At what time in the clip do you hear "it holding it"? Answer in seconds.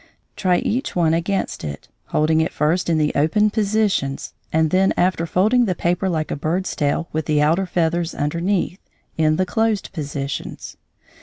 1.63-2.51